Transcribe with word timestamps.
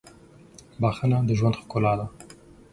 •بښنه 0.81 1.17
د 1.27 1.29
ژوند 1.39 1.55
ښکلا 1.61 1.93
ده. 1.99 2.05